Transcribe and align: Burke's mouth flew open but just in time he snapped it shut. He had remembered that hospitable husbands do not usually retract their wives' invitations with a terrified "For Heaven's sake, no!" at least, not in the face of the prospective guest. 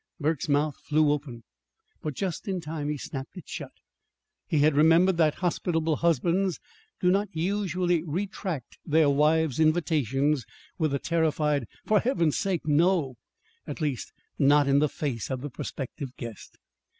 Burke's 0.19 0.49
mouth 0.49 0.77
flew 0.77 1.11
open 1.11 1.43
but 2.01 2.15
just 2.15 2.47
in 2.47 2.59
time 2.59 2.89
he 2.89 2.97
snapped 2.97 3.37
it 3.37 3.47
shut. 3.47 3.73
He 4.47 4.57
had 4.57 4.73
remembered 4.73 5.17
that 5.17 5.35
hospitable 5.35 5.97
husbands 5.97 6.59
do 6.99 7.11
not 7.11 7.29
usually 7.33 8.01
retract 8.01 8.79
their 8.83 9.11
wives' 9.11 9.59
invitations 9.59 10.43
with 10.79 10.91
a 10.95 10.97
terrified 10.97 11.67
"For 11.85 11.99
Heaven's 11.99 12.39
sake, 12.39 12.65
no!" 12.65 13.13
at 13.67 13.79
least, 13.79 14.11
not 14.39 14.67
in 14.67 14.79
the 14.79 14.89
face 14.89 15.29
of 15.29 15.41
the 15.41 15.51
prospective 15.51 16.15
guest. 16.17 16.57